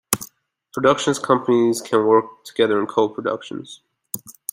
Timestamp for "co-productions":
2.87-3.83